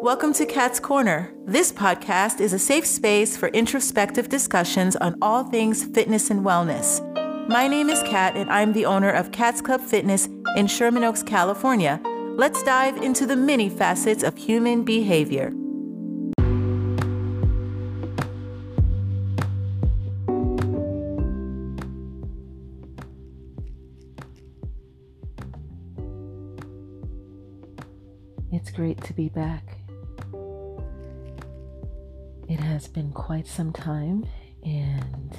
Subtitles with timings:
[0.00, 1.34] Welcome to Cat's Corner.
[1.44, 7.02] This podcast is a safe space for introspective discussions on all things fitness and wellness.
[7.48, 11.24] My name is Kat, and I'm the owner of Cat's Club Fitness in Sherman Oaks,
[11.24, 12.00] California.
[12.36, 15.52] Let's dive into the many facets of human behavior.
[28.52, 29.77] It's great to be back.
[32.48, 34.26] It has been quite some time,
[34.64, 35.36] and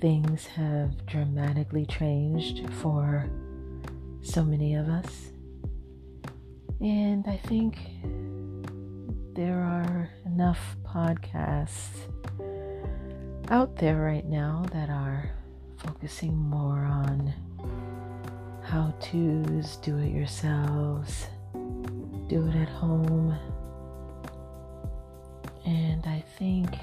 [0.00, 3.28] things have dramatically changed for
[4.22, 5.32] so many of us.
[6.80, 7.78] And I think
[9.34, 11.98] there are enough podcasts
[13.48, 15.30] out there right now that are
[15.78, 17.34] focusing more on
[18.62, 21.26] how to's, do it yourselves,
[22.28, 23.36] do it at home.
[25.64, 26.78] And I think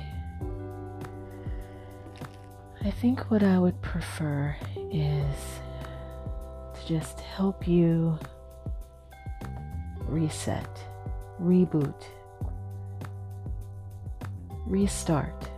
[2.84, 4.56] I think what I would prefer
[4.92, 5.36] is
[6.74, 8.18] to just help you
[10.08, 10.68] reset,
[11.40, 12.04] reboot,
[14.66, 15.50] restart.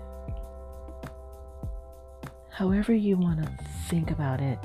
[2.49, 3.49] However, you want to
[3.87, 4.59] think about it,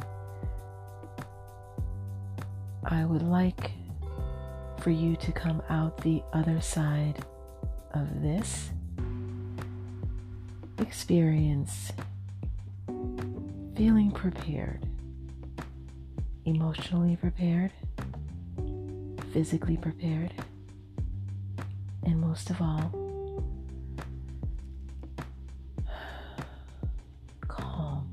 [2.85, 3.71] I would like
[4.81, 7.25] for you to come out the other side
[7.95, 8.71] of this
[10.79, 11.93] experience
[13.77, 14.87] feeling prepared,
[16.45, 17.71] emotionally prepared,
[19.33, 20.33] physically prepared,
[22.05, 22.93] and most of all,
[27.49, 28.07] calm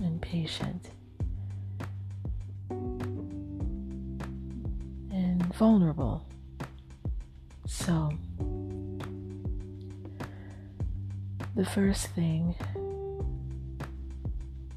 [0.00, 0.90] and patient
[5.10, 6.26] and vulnerable.
[7.66, 8.10] So,
[11.60, 12.54] the first thing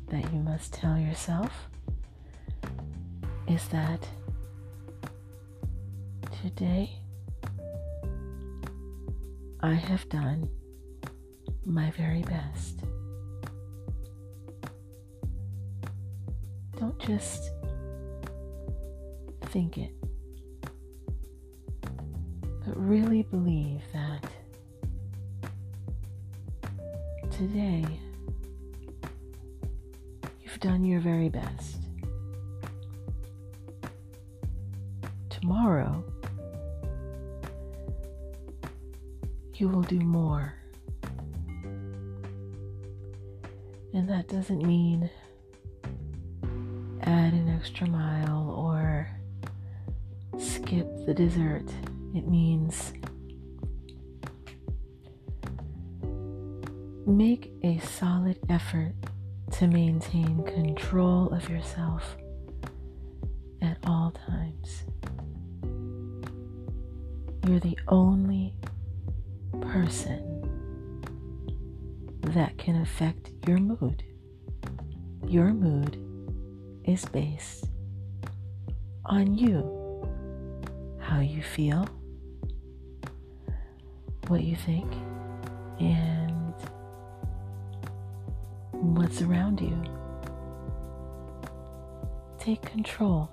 [0.10, 1.70] that you must tell yourself
[3.48, 4.06] is that
[6.42, 6.92] today
[9.62, 10.50] I have done
[11.66, 12.82] my very best.
[16.78, 17.50] Don't just
[19.46, 19.94] think it,
[22.66, 24.23] but really believe that
[27.48, 27.84] today
[30.42, 31.76] you've done your very best.
[35.30, 36.02] Tomorrow,
[39.56, 40.54] you will do more.
[43.94, 45.10] And that doesn't mean
[47.02, 49.10] add an extra mile or
[50.40, 51.66] skip the dessert.
[52.16, 52.93] It means
[57.06, 58.94] make a solid effort
[59.52, 62.16] to maintain control of yourself
[63.62, 64.84] at all times.
[67.48, 68.56] You're the only
[69.62, 70.30] person
[72.22, 74.04] that can affect your mood.
[75.28, 76.00] Your mood
[76.86, 77.66] is based
[79.06, 80.08] on you,
[81.00, 81.86] how you feel,
[84.28, 84.92] what you think,
[85.80, 86.13] and
[88.96, 89.84] what's around you.
[92.40, 93.30] Take control.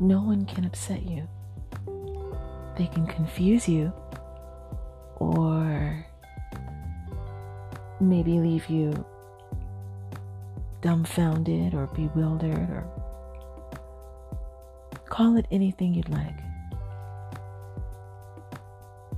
[0.00, 1.28] No one can upset you.
[2.76, 3.92] They can confuse you
[5.16, 6.04] or
[8.00, 9.04] maybe leave you
[10.80, 12.84] dumbfounded or bewildered or
[15.08, 16.34] call it anything you'd like.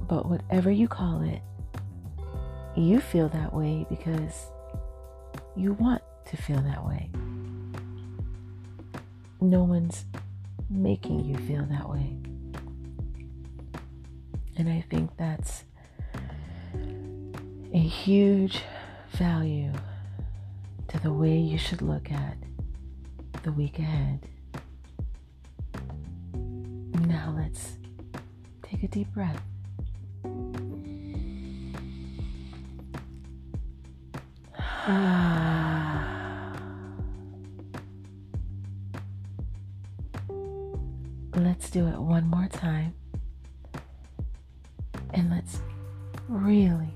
[0.06, 1.40] But whatever you call it,
[2.76, 4.46] you feel that way because
[5.56, 7.10] you want to feel that way.
[9.40, 10.04] No one's
[10.70, 12.16] making you feel that way.
[14.56, 15.64] And I think that's
[17.72, 18.62] a huge
[19.12, 19.72] value
[20.88, 22.36] to the way you should look at
[23.42, 24.20] the week ahead.
[27.06, 27.76] Now let's
[28.62, 29.42] take a deep breath.
[41.34, 42.92] let's do it one more time.
[45.14, 45.62] And let's
[46.28, 46.94] really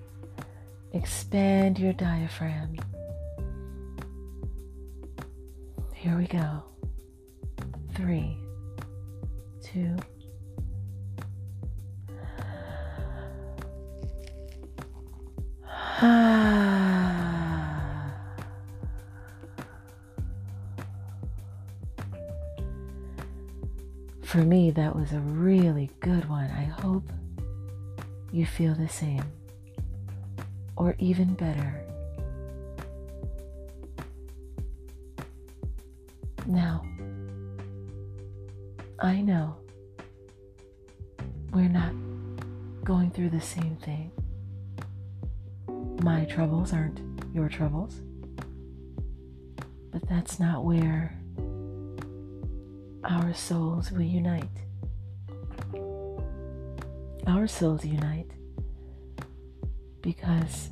[0.93, 2.77] expand your diaphragm.
[5.95, 6.63] Here we go.
[7.95, 8.37] Three,
[9.73, 9.97] to
[24.29, 26.51] For me, that was a really good one.
[26.51, 27.11] I hope
[28.31, 29.25] you feel the same,
[30.77, 31.83] or even better.
[36.47, 36.85] Now,
[38.99, 39.57] I know
[41.55, 41.95] we're not
[42.85, 44.13] going through the same thing.
[46.03, 47.01] My troubles aren't
[47.33, 48.03] your troubles,
[49.91, 51.18] but that's not where
[53.09, 54.45] our souls will unite.
[57.27, 58.31] Our souls unite
[60.03, 60.71] because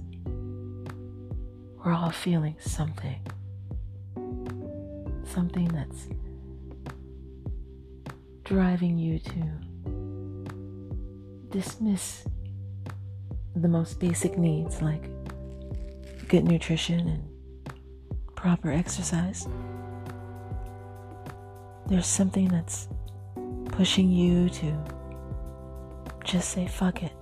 [1.84, 3.20] we're all feeling something.
[5.24, 6.08] Something that's
[8.44, 9.42] driving you to
[11.50, 12.24] dismiss
[13.54, 15.08] the most basic needs like
[16.28, 19.48] good nutrition and proper exercise.
[21.88, 22.88] There's something that's
[23.66, 24.76] pushing you to
[26.24, 27.12] just say fuck it.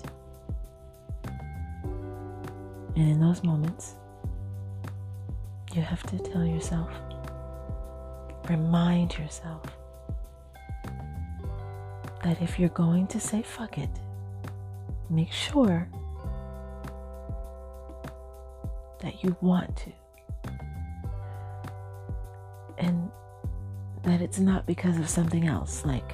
[2.96, 3.96] And in those moments,
[5.74, 6.90] you have to tell yourself,
[8.48, 9.62] remind yourself
[12.22, 13.90] that if you're going to say fuck it,
[15.10, 15.86] make sure
[19.00, 19.92] that you want to.
[22.78, 23.03] And
[24.04, 26.12] that it's not because of something else, like,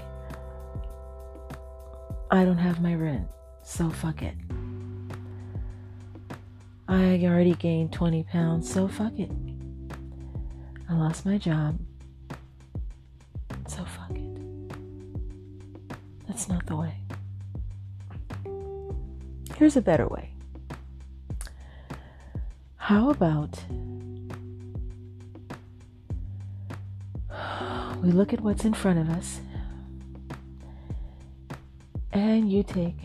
[2.30, 3.26] I don't have my rent,
[3.62, 4.34] so fuck it.
[6.88, 9.30] I already gained 20 pounds, so fuck it.
[10.88, 11.78] I lost my job,
[13.66, 14.26] so fuck it.
[16.26, 16.94] That's not the way.
[19.56, 20.32] Here's a better way.
[22.76, 23.62] How about
[28.00, 29.40] we look at what's in front of us
[32.12, 32.96] and you take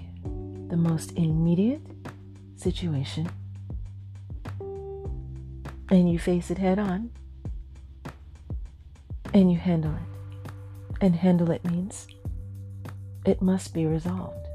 [0.69, 1.81] the most immediate
[2.55, 3.29] situation
[5.89, 7.11] and you face it head on
[9.33, 11.01] and you handle it.
[11.01, 12.07] And handle it means
[13.25, 14.47] it must be resolved.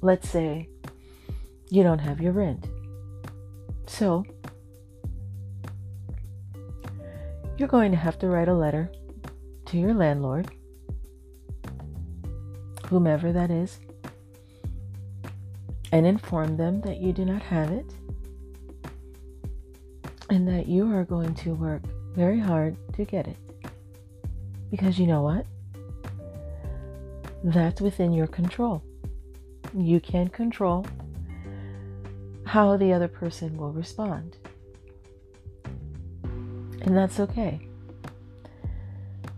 [0.00, 0.68] Let's say
[1.68, 2.68] you don't have your rent.
[3.86, 4.24] So,
[7.56, 8.90] you're going to have to write a letter
[9.66, 10.50] to your landlord,
[12.86, 13.78] whomever that is,
[15.92, 17.86] and inform them that you do not have it
[20.30, 21.82] and that you are going to work
[22.14, 23.36] very hard to get it.
[24.70, 25.46] Because you know what?
[27.44, 28.82] That's within your control.
[29.72, 30.86] You can control
[32.44, 34.36] how the other person will respond.
[36.84, 37.66] And that's okay.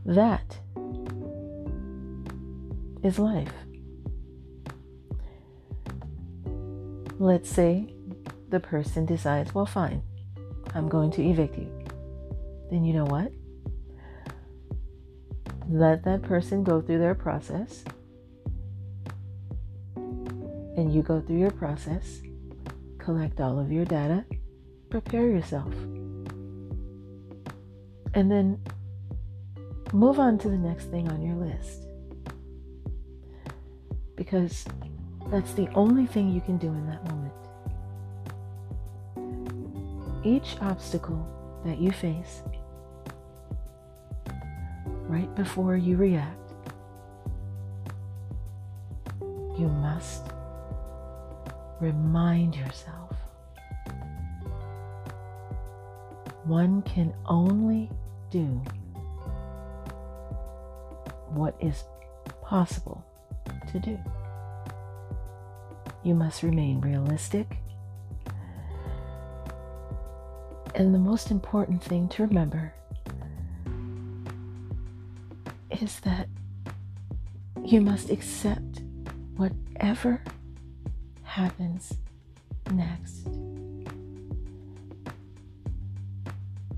[0.04, 0.58] That
[3.04, 3.52] is life.
[7.19, 7.94] Let's say
[8.48, 10.02] the person decides, well, fine,
[10.75, 11.70] I'm going to evict you.
[12.70, 13.32] Then you know what?
[15.68, 17.85] Let that person go through their process.
[19.94, 22.21] And you go through your process,
[22.99, 24.25] collect all of your data,
[24.90, 25.73] prepare yourself
[28.16, 28.58] and then
[29.92, 31.82] move on to the next thing on your list.
[34.16, 34.64] Because
[35.30, 37.35] that's the only thing you can do in that moment.
[40.25, 41.25] Each obstacle
[41.66, 42.42] that you face,
[45.02, 46.54] right before you react,
[49.20, 50.23] you must
[51.80, 53.14] remind yourself
[56.46, 57.90] one can only
[58.30, 58.62] do
[61.30, 61.85] what is
[62.42, 63.04] possible
[63.73, 63.99] to do.
[66.02, 67.59] You must remain realistic.
[70.75, 72.73] And the most important thing to remember
[75.71, 76.28] is that
[77.64, 78.83] you must accept
[79.37, 80.23] whatever
[81.23, 81.95] happens
[82.73, 83.28] next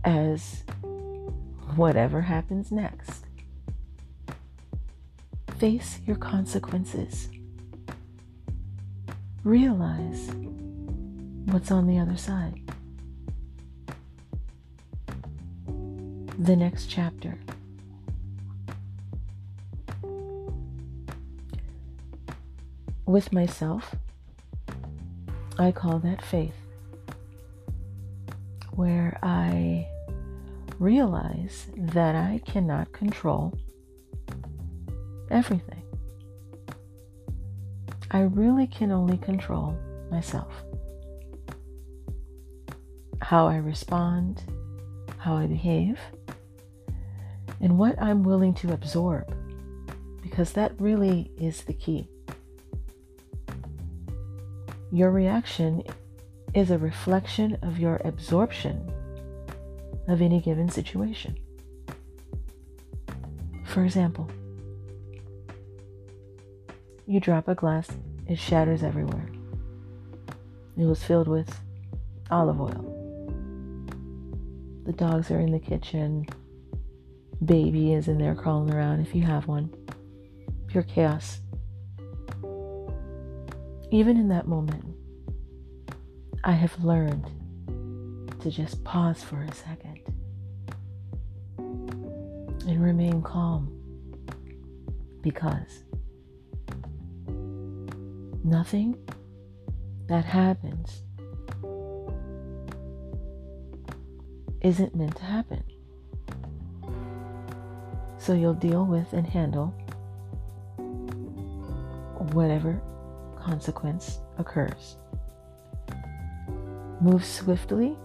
[0.05, 0.64] as
[1.78, 3.25] whatever happens next.
[5.58, 7.28] Face your consequences.
[9.44, 10.28] Realize
[11.47, 12.61] what's on the other side.
[16.37, 17.38] The next chapter.
[23.06, 23.94] With myself,
[25.61, 26.56] I call that faith,
[28.73, 29.87] where I
[30.78, 33.58] realize that I cannot control
[35.30, 35.82] everything.
[38.11, 39.76] I really can only control
[40.11, 40.52] myself.
[43.20, 44.42] How I respond,
[45.18, 45.99] how I behave,
[47.61, 49.35] and what I'm willing to absorb,
[50.23, 52.08] because that really is the key.
[54.90, 55.82] Your reaction
[56.54, 58.90] is a reflection of your absorption
[60.09, 61.38] of any given situation.
[63.67, 64.29] For example,
[67.07, 67.88] you drop a glass,
[68.27, 69.29] it shatters everywhere.
[70.77, 71.55] It was filled with
[72.31, 72.95] olive oil.
[74.87, 76.27] The dogs are in the kitchen.
[77.45, 79.73] Baby is in there crawling around if you have one.
[80.67, 81.41] Pure chaos.
[83.91, 84.85] Even in that moment,
[86.45, 87.31] I have learned
[88.41, 89.88] to just pause for a second
[92.69, 93.73] and remain calm
[95.23, 95.85] because
[98.45, 98.95] nothing
[100.07, 101.03] that happens
[104.61, 105.63] isn't meant to happen.
[108.19, 109.69] So you'll deal with and handle
[112.33, 112.81] whatever
[113.41, 114.97] consequence occurs.
[117.01, 117.97] Move swiftly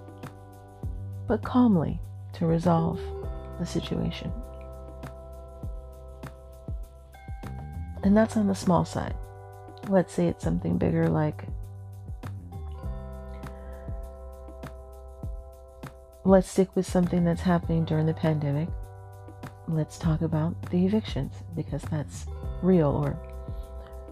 [1.27, 2.00] but calmly
[2.34, 3.00] to resolve
[3.60, 4.32] the situation.
[8.03, 9.15] And that's on the small side.
[9.88, 11.45] Let's say it's something bigger like
[16.25, 18.69] let's stick with something that's happening during the pandemic.
[19.67, 22.25] Let's talk about the evictions because that's
[22.62, 23.17] real or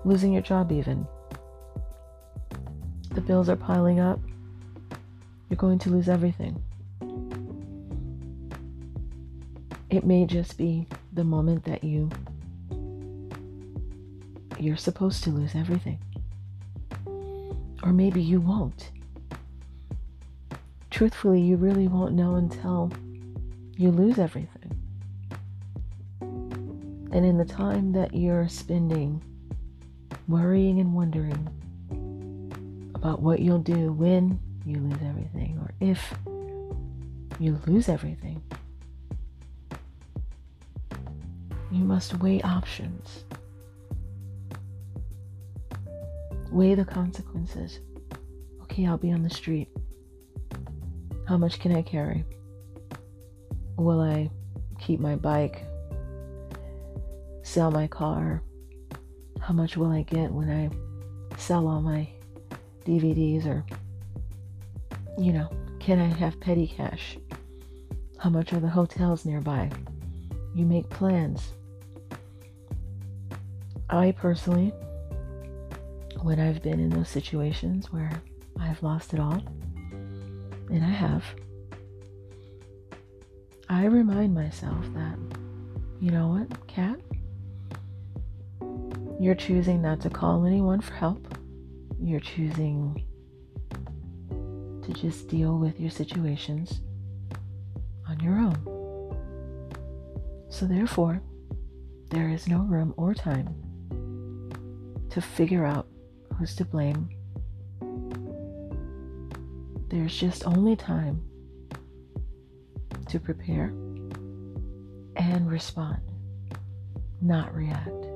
[0.04, 1.08] losing your job even.
[3.12, 4.20] The bills are piling up.
[5.50, 6.62] You're going to lose everything.
[9.90, 12.10] It may just be the moment that you
[14.62, 16.00] you're supposed to lose everything.
[17.84, 18.92] Or maybe you won't.
[20.92, 22.92] Truthfully, you really won't know until
[23.76, 24.78] you lose everything.
[26.22, 29.22] And in the time that you're spending
[30.28, 31.48] worrying and wondering
[32.94, 36.14] about what you'll do when you lose everything or if
[37.40, 38.42] you lose everything,
[41.72, 43.24] you must weigh options.
[46.52, 47.80] Weigh the consequences.
[48.64, 49.70] Okay, I'll be on the street.
[51.28, 52.26] How much can I carry?
[53.78, 54.30] Will I
[54.80, 55.64] keep my bike?
[57.44, 58.44] Sell my car?
[59.40, 60.70] How much will I get when I
[61.38, 62.08] sell all my
[62.86, 63.66] DVDs or,
[65.18, 67.18] you know, can I have petty cash?
[68.18, 69.72] How much are the hotels nearby?
[70.54, 71.54] You make plans.
[73.90, 74.74] I personally,
[76.22, 78.12] when I've been in those situations where
[78.60, 79.42] I've lost it all,
[80.70, 81.24] and I have,
[83.70, 85.18] I remind myself that,
[86.00, 87.00] you know what, Cat?
[89.20, 91.38] You're choosing not to call anyone for help.
[92.00, 93.04] You're choosing
[94.30, 96.82] to just deal with your situations
[98.10, 98.58] on your own.
[100.50, 101.22] So, therefore,
[102.10, 103.56] there is no room or time
[105.12, 105.81] to figure out
[106.42, 107.08] who's to blame
[109.92, 111.22] there's just only time
[113.10, 113.74] to prepare
[115.18, 116.00] and respond,
[117.22, 118.08] not react.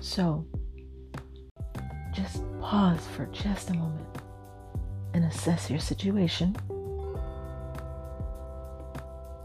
[0.00, 0.46] So,
[2.12, 4.06] just pause for just a moment
[5.12, 6.56] and assess your situation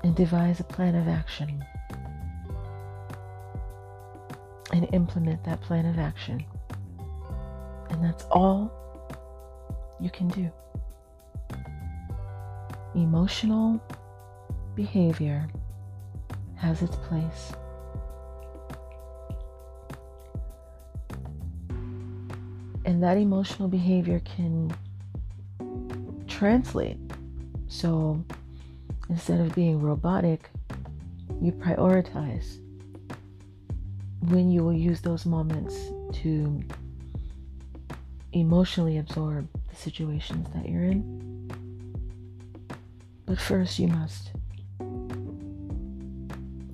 [0.04, 1.66] and devise a plan of action
[4.72, 6.46] and implement that plan of action.
[8.00, 8.72] And that's all
[10.00, 10.50] you can do.
[12.96, 13.78] Emotional
[14.74, 15.50] behavior
[16.56, 17.52] has its place.
[22.86, 24.74] And that emotional behavior can
[26.26, 26.98] translate.
[27.68, 28.24] So
[29.10, 30.50] instead of being robotic,
[31.42, 32.60] you prioritize
[34.30, 35.76] when you will use those moments
[36.22, 36.64] to
[38.34, 41.50] emotionally absorb the situations that you're in.
[43.26, 44.32] But first, you must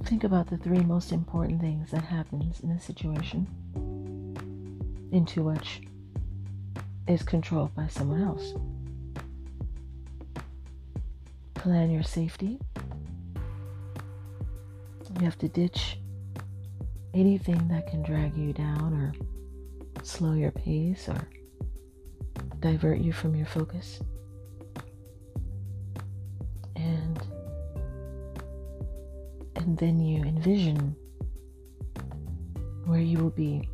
[0.05, 3.47] think about the three most important things that happens in a situation.
[5.11, 5.81] into which
[7.07, 8.53] is controlled by someone else.
[11.53, 12.59] Plan your safety.
[15.19, 15.97] You have to ditch
[17.13, 19.13] anything that can drag you down or
[20.03, 21.29] slow your pace or
[22.65, 23.99] divert you from your focus.
[26.75, 27.21] And
[29.55, 30.95] and then you envision
[32.85, 33.69] where you will be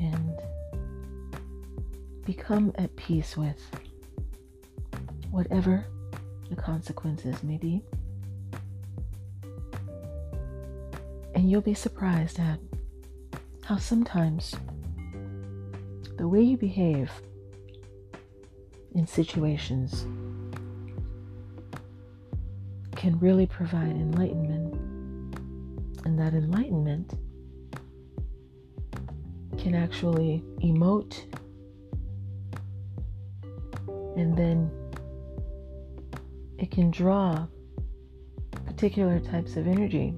[0.00, 0.40] and
[2.26, 3.62] become at peace with
[5.30, 5.86] whatever
[6.50, 7.80] the consequences may be.
[11.36, 12.58] And you'll be surprised at
[13.62, 14.56] how sometimes
[16.22, 17.10] the way you behave
[18.94, 20.06] in situations
[22.94, 24.72] can really provide enlightenment.
[26.04, 27.14] And that enlightenment
[29.58, 31.24] can actually emote
[34.16, 34.70] and then
[36.56, 37.48] it can draw
[38.64, 40.14] particular types of energy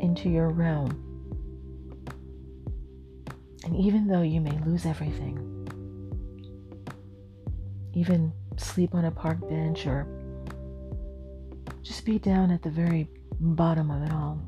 [0.00, 1.05] into your realm.
[3.66, 5.42] And even though you may lose everything,
[7.94, 10.06] even sleep on a park bench or
[11.82, 13.08] just be down at the very
[13.40, 14.40] bottom of it all,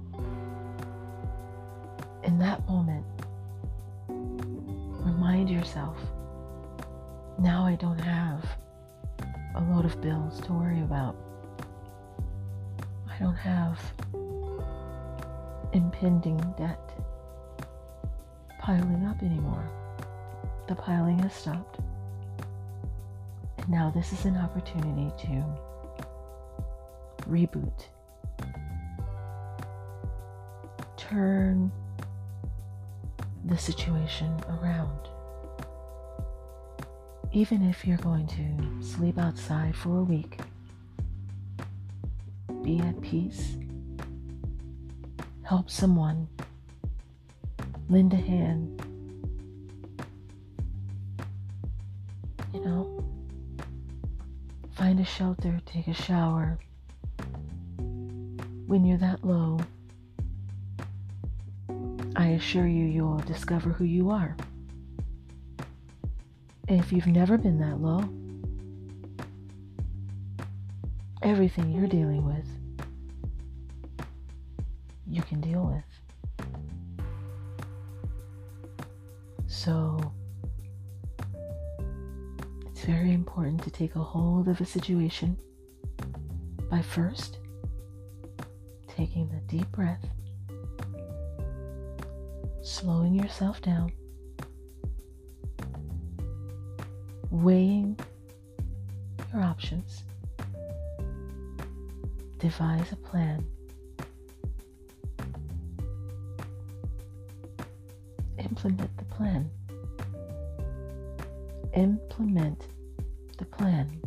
[2.22, 3.04] in that moment,
[5.04, 5.96] remind yourself
[7.40, 8.44] now I don't have
[9.56, 11.16] a load of bills to worry about.
[13.10, 13.80] I don't have
[15.72, 16.92] impending debt
[18.68, 19.66] piling up anymore.
[20.66, 21.78] The piling has stopped.
[23.56, 25.42] And now this is an opportunity to
[27.30, 27.86] reboot.
[30.98, 31.72] Turn
[33.46, 35.08] the situation around.
[37.32, 40.40] Even if you're going to sleep outside for a week,
[42.62, 43.56] be at peace,
[45.42, 46.28] help someone,
[47.88, 48.82] lend a hand.
[52.52, 53.04] You know,
[54.72, 56.58] find a shelter, take a shower.
[58.66, 59.58] When you're that low,
[62.16, 64.36] I assure you, you'll discover who you are.
[66.68, 68.04] If you've never been that low,
[71.22, 72.46] everything you're dealing with,
[75.06, 75.87] you can deal with.
[79.58, 79.98] So,
[82.68, 85.36] it's very important to take a hold of a situation
[86.70, 87.38] by first
[88.86, 90.06] taking a deep breath
[92.62, 93.90] slowing yourself down,
[97.32, 97.98] weighing
[99.32, 100.04] your options,
[102.38, 103.44] devise a plan.
[108.38, 109.50] Implement the plan.
[111.74, 112.68] Implement
[113.36, 114.00] the plan.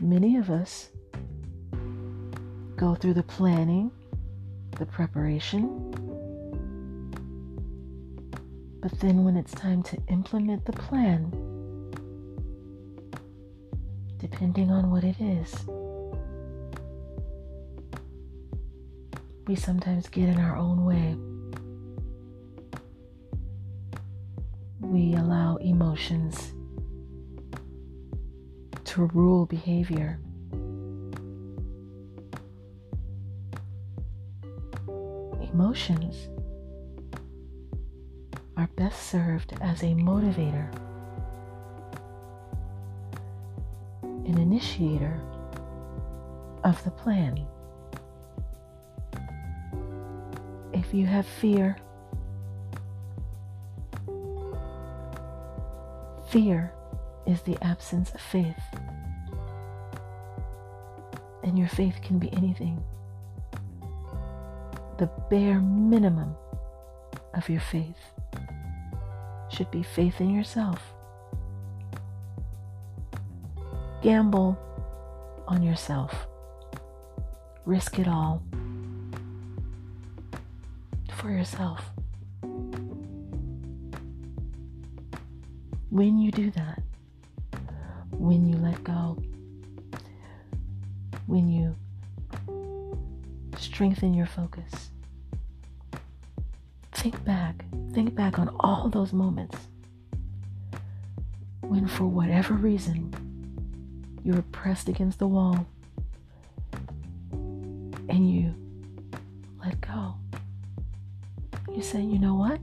[0.00, 0.88] Many of us
[2.76, 3.92] go through the planning
[4.78, 5.90] the preparation.
[8.80, 11.30] But then when it's time to implement the plan,
[14.18, 15.54] depending on what it is,
[19.46, 21.16] we sometimes get in our own way.
[24.80, 26.52] We allow emotions
[28.84, 30.18] to rule behavior.
[35.52, 36.28] emotions
[38.56, 40.72] are best served as a motivator,
[44.02, 45.20] an initiator
[46.64, 47.46] of the plan.
[50.72, 51.76] If you have fear,
[56.30, 56.72] fear
[57.26, 58.62] is the absence of faith.
[61.44, 62.82] And your faith can be anything
[65.02, 66.32] the bare minimum
[67.34, 67.96] of your faith
[69.50, 70.80] should be faith in yourself.
[74.00, 74.56] Gamble
[75.48, 76.28] on yourself.
[77.64, 78.44] Risk it all
[81.42, 81.90] yourself.
[85.90, 86.80] When you do that,
[88.12, 89.20] when you let go,
[91.26, 91.74] when you
[93.58, 94.90] strengthen your focus.
[96.92, 99.56] Think back, think back on all those moments
[101.62, 103.12] when, for whatever reason,
[104.22, 105.66] you were pressed against the wall
[107.32, 108.54] and you
[111.82, 112.60] You say, you know what?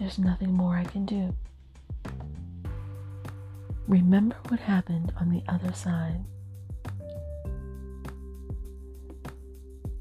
[0.00, 1.32] There's nothing more I can do.
[3.86, 6.24] Remember what happened on the other side.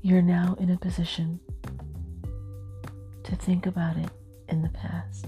[0.01, 1.39] You're now in a position
[3.21, 4.09] to think about it
[4.49, 5.27] in the past.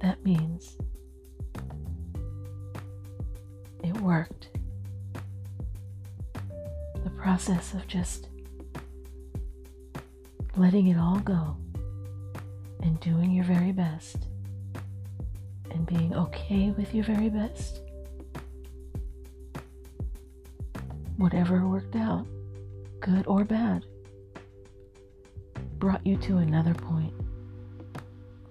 [0.00, 0.78] That means
[3.82, 4.43] it worked.
[7.34, 8.28] Process of just
[10.56, 11.56] letting it all go
[12.80, 14.28] and doing your very best
[15.72, 17.80] and being okay with your very best.
[21.16, 22.24] Whatever worked out,
[23.00, 23.84] good or bad,
[25.80, 27.14] brought you to another point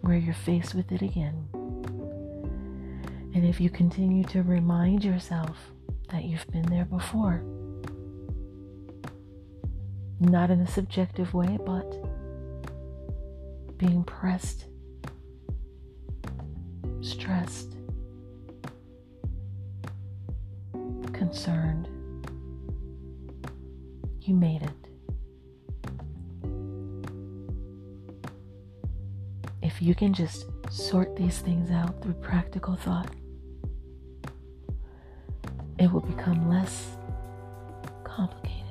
[0.01, 1.47] where you're faced with it again.
[3.33, 5.55] And if you continue to remind yourself
[6.11, 7.45] that you've been there before,
[10.29, 11.89] not in a subjective way, but
[13.77, 14.65] being pressed,
[17.01, 17.75] stressed,
[21.13, 21.89] concerned.
[24.21, 24.69] You made it.
[29.61, 33.09] If you can just sort these things out through practical thought,
[35.79, 36.95] it will become less
[38.03, 38.62] complicated.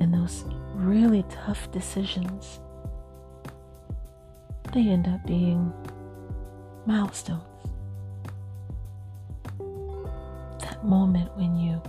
[0.00, 2.60] And those really tough decisions
[4.74, 5.72] they end up being
[6.84, 7.40] milestones.
[10.60, 11.80] That moment when you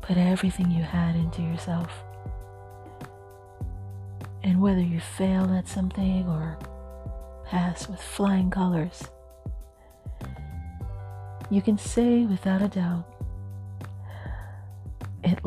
[0.00, 2.04] put everything you had into yourself.
[4.44, 6.58] And whether you fail at something or
[7.44, 9.02] pass with flying colors,
[11.50, 13.04] you can say without a doubt,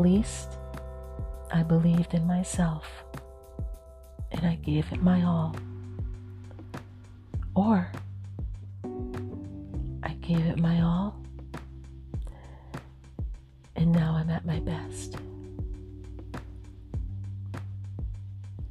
[0.03, 0.59] least
[1.49, 3.05] I believed in myself
[4.33, 5.55] and I gave it my all.
[7.55, 7.89] Or
[10.03, 11.15] I gave it my all
[13.77, 15.15] and now I'm at my best.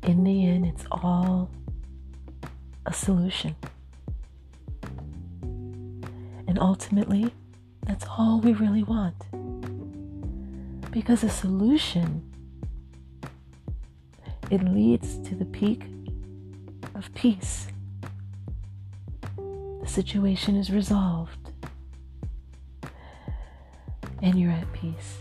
[0.03, 1.49] In the end, it's all
[2.85, 3.57] a solution.
[6.47, 7.33] And ultimately,
[7.87, 9.14] that's all we really want.
[10.93, 12.23] Because a solution
[14.51, 15.85] it leads to the peak
[16.95, 17.67] of peace.
[19.37, 21.51] The situation is resolved,
[24.23, 25.17] and you're at peace.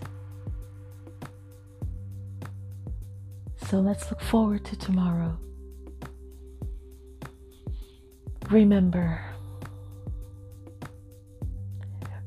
[3.69, 5.39] So let's look forward to tomorrow.
[8.49, 9.23] Remember,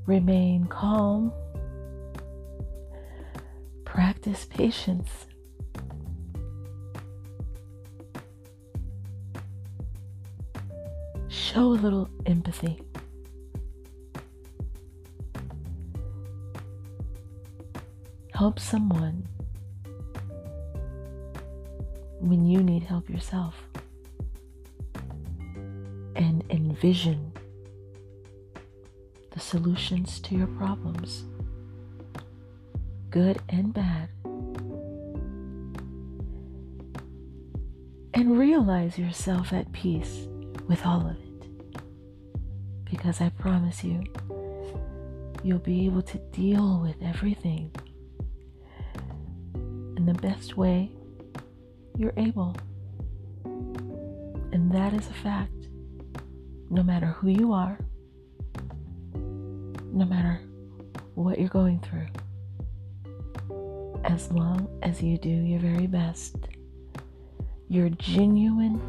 [0.07, 1.31] remain calm,
[4.25, 5.27] practice patience
[11.29, 12.81] show a little empathy.
[18.33, 19.29] Help someone
[22.21, 23.55] when you need help yourself.
[26.17, 27.33] And envision
[29.33, 31.25] the solutions to your problems,
[33.15, 34.09] good and bad.
[38.13, 40.27] And realize yourself at peace
[40.67, 41.81] with all of it
[42.91, 44.03] because I promise you,
[45.45, 47.71] you'll be able to deal with everything
[49.97, 50.91] in the best way
[51.97, 52.57] you're able.
[53.45, 55.53] And that is a fact.
[56.69, 57.79] No matter who you are,
[59.15, 60.41] no matter
[61.15, 62.07] what you're going through,
[64.05, 66.37] as long as you do your very best,
[67.69, 68.81] your genuine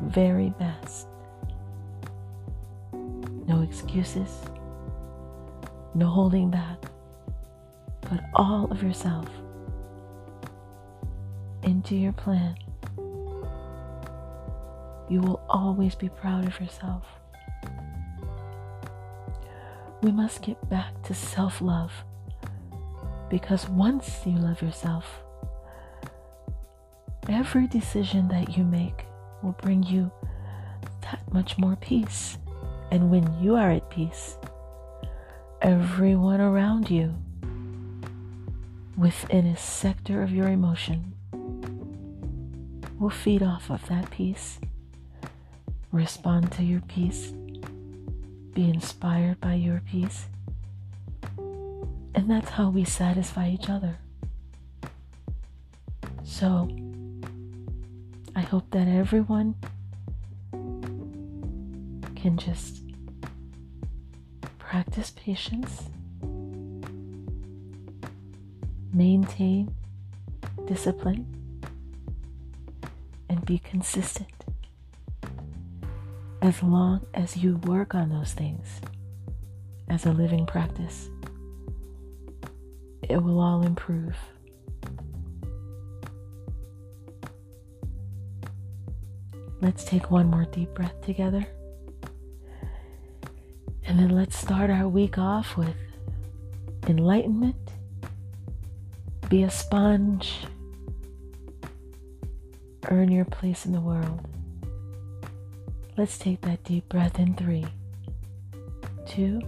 [0.00, 1.06] very best,
[3.46, 4.30] no excuses,
[5.94, 6.78] no holding back.
[8.00, 9.28] Put all of yourself
[11.62, 12.56] into your plan.
[15.08, 17.04] You will always be proud of yourself.
[20.02, 21.92] We must get back to self love
[23.32, 25.22] because once you love yourself,
[27.30, 29.06] every decision that you make
[29.42, 30.12] will bring you
[31.00, 32.36] that much more peace.
[32.90, 34.36] And when you are at peace,
[35.62, 37.14] everyone around you
[38.98, 41.14] within a sector of your emotion
[43.00, 44.60] will feed off of that peace,
[45.90, 47.32] respond to your peace,
[48.52, 50.26] be inspired by your peace.
[52.22, 53.98] And that's how we satisfy each other.
[56.22, 56.68] So,
[58.36, 59.56] I hope that everyone
[62.14, 62.84] can just
[64.60, 65.90] practice patience,
[68.92, 69.74] maintain
[70.68, 71.26] discipline,
[73.28, 74.44] and be consistent.
[76.40, 78.80] As long as you work on those things
[79.88, 81.10] as a living practice,
[83.02, 84.16] it will all improve.
[89.60, 91.46] Let's take one more deep breath together.
[93.84, 95.76] And then let's start our week off with
[96.88, 97.56] enlightenment.
[99.28, 100.40] Be a sponge.
[102.90, 104.26] Earn your place in the world.
[105.96, 107.66] Let's take that deep breath in three,
[109.06, 109.40] two,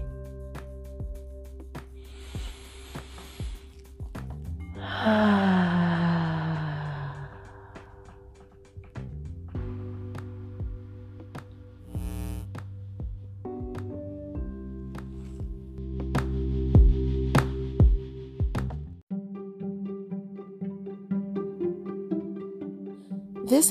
[5.04, 5.12] This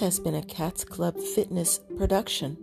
[0.02, 2.58] has been a Cats Club Fitness production.